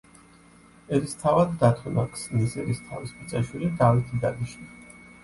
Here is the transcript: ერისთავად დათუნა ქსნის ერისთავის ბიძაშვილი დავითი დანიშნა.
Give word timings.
ერისთავად 0.97 1.51
დათუნა 1.63 2.05
ქსნის 2.13 2.55
ერისთავის 2.63 3.13
ბიძაშვილი 3.19 3.71
დავითი 3.83 4.23
დანიშნა. 4.25 4.97